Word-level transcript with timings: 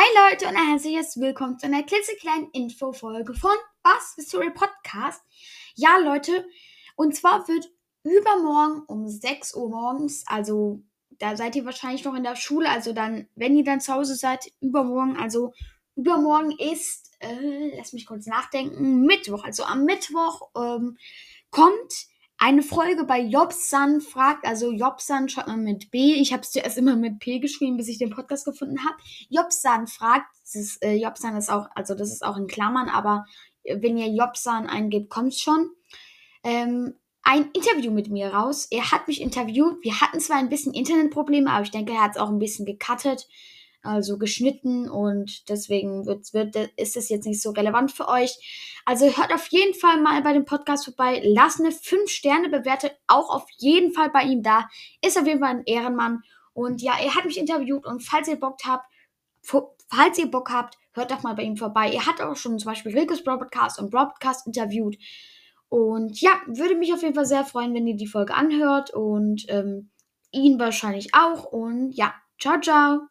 Hi 0.00 0.30
Leute 0.30 0.46
und 0.46 0.56
ein 0.56 0.68
herzliches 0.70 1.20
Willkommen 1.20 1.58
zu 1.58 1.66
einer 1.66 1.82
klitzekleinen 1.82 2.48
Infofolge 2.52 3.34
von 3.34 3.50
Was 3.82 4.14
History 4.16 4.48
Podcast. 4.50 5.22
Ja 5.74 5.98
Leute, 5.98 6.46
und 6.96 7.14
zwar 7.14 7.46
wird 7.48 7.70
übermorgen 8.02 8.82
um 8.86 9.06
6 9.06 9.54
Uhr 9.56 9.68
morgens, 9.68 10.24
also 10.26 10.80
da 11.18 11.36
seid 11.36 11.54
ihr 11.54 11.66
wahrscheinlich 11.66 12.02
noch 12.02 12.14
in 12.14 12.22
der 12.22 12.34
Schule, 12.34 12.70
also 12.70 12.94
dann, 12.94 13.28
wenn 13.34 13.54
ihr 13.58 13.64
dann 13.64 13.82
zu 13.82 13.92
Hause 13.92 14.14
seid, 14.14 14.50
übermorgen, 14.62 15.18
also 15.18 15.52
übermorgen 15.96 16.52
ist, 16.52 17.10
äh, 17.18 17.76
lass 17.76 17.92
mich 17.92 18.06
kurz 18.06 18.24
nachdenken, 18.24 19.02
Mittwoch, 19.02 19.44
also 19.44 19.64
am 19.64 19.84
Mittwoch 19.84 20.48
ähm, 20.56 20.96
kommt 21.50 22.06
eine 22.42 22.62
Folge 22.62 23.04
bei 23.04 23.20
Jobsan 23.20 24.00
fragt, 24.00 24.46
also 24.46 24.72
Jobsan 24.72 25.28
schreibt 25.28 25.48
man 25.48 25.62
mit 25.62 25.90
B. 25.90 26.14
Ich 26.14 26.32
habe 26.32 26.42
es 26.42 26.50
zuerst 26.50 26.78
immer 26.78 26.96
mit 26.96 27.18
P 27.18 27.38
geschrieben, 27.38 27.76
bis 27.76 27.88
ich 27.88 27.98
den 27.98 28.08
Podcast 28.08 28.46
gefunden 28.46 28.82
habe. 28.82 28.96
Jobsan 29.28 29.86
fragt, 29.86 30.24
das 30.42 30.54
ist, 30.54 30.82
äh, 30.82 30.94
Jobsan 30.94 31.36
ist 31.36 31.50
auch, 31.50 31.68
also 31.74 31.94
das 31.94 32.10
ist 32.10 32.24
auch 32.24 32.38
in 32.38 32.46
Klammern, 32.46 32.88
aber 32.88 33.26
wenn 33.64 33.98
ihr 33.98 34.08
Jobsan 34.08 34.66
eingebt, 34.66 35.10
kommt 35.10 35.34
schon. 35.34 35.70
Ähm, 36.42 36.94
ein 37.22 37.50
Interview 37.52 37.92
mit 37.92 38.08
mir 38.08 38.32
raus. 38.32 38.66
Er 38.70 38.90
hat 38.90 39.06
mich 39.06 39.20
interviewt. 39.20 39.76
Wir 39.82 40.00
hatten 40.00 40.18
zwar 40.18 40.38
ein 40.38 40.48
bisschen 40.48 40.72
Internetprobleme, 40.72 41.50
aber 41.50 41.64
ich 41.64 41.70
denke, 41.70 41.92
er 41.92 42.04
hat 42.04 42.12
es 42.12 42.16
auch 42.16 42.30
ein 42.30 42.38
bisschen 42.38 42.64
gecuttet 42.64 43.28
also 43.82 44.18
geschnitten 44.18 44.88
und 44.88 45.48
deswegen 45.48 46.06
wird, 46.06 46.32
wird, 46.34 46.56
ist 46.76 46.96
es 46.96 47.08
jetzt 47.08 47.26
nicht 47.26 47.40
so 47.40 47.50
relevant 47.50 47.92
für 47.92 48.08
euch. 48.08 48.36
Also 48.84 49.06
hört 49.06 49.32
auf 49.32 49.46
jeden 49.48 49.74
Fall 49.74 50.00
mal 50.00 50.22
bei 50.22 50.32
dem 50.32 50.44
Podcast 50.44 50.84
vorbei. 50.84 51.22
Lasst 51.24 51.60
eine 51.60 51.70
5-Sterne-Bewertung 51.70 52.90
auch 53.06 53.34
auf 53.34 53.46
jeden 53.58 53.92
Fall 53.92 54.10
bei 54.10 54.22
ihm 54.24 54.42
da. 54.42 54.68
Ist 55.04 55.18
auf 55.18 55.26
jeden 55.26 55.40
Fall 55.40 55.50
ein 55.50 55.64
Ehrenmann. 55.64 56.22
Und 56.52 56.82
ja, 56.82 56.94
er 57.00 57.14
hat 57.14 57.24
mich 57.24 57.38
interviewt 57.38 57.86
und 57.86 58.00
falls 58.00 58.28
ihr 58.28 58.38
Bock 58.38 58.58
habt, 58.66 58.84
falls 59.42 60.18
ihr 60.18 60.30
Bock 60.30 60.50
habt, 60.50 60.76
hört 60.92 61.10
doch 61.10 61.22
mal 61.22 61.34
bei 61.34 61.42
ihm 61.42 61.56
vorbei. 61.56 61.90
Er 61.92 62.06
hat 62.06 62.20
auch 62.20 62.36
schon 62.36 62.58
zum 62.58 62.70
Beispiel 62.70 62.96
Rikus 62.96 63.24
Broadcast 63.24 63.78
und 63.78 63.90
Broadcast 63.90 64.46
interviewt. 64.46 64.98
Und 65.68 66.20
ja, 66.20 66.32
würde 66.46 66.74
mich 66.74 66.92
auf 66.92 67.02
jeden 67.02 67.14
Fall 67.14 67.26
sehr 67.26 67.44
freuen, 67.44 67.74
wenn 67.74 67.86
ihr 67.86 67.96
die 67.96 68.08
Folge 68.08 68.34
anhört 68.34 68.90
und 68.90 69.44
ähm, 69.48 69.90
ihn 70.32 70.58
wahrscheinlich 70.58 71.14
auch. 71.14 71.44
Und 71.44 71.92
ja, 71.92 72.12
ciao, 72.38 72.60
ciao. 72.60 73.02